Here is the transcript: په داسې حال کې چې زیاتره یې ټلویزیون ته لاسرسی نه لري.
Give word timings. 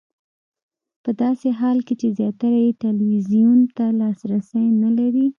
په 1.03 1.11
داسې 1.21 1.49
حال 1.59 1.77
کې 1.87 1.93
چې 2.01 2.07
زیاتره 2.17 2.59
یې 2.65 2.77
ټلویزیون 2.81 3.59
ته 3.75 3.85
لاسرسی 3.99 4.65
نه 4.83 4.89
لري. 4.97 5.25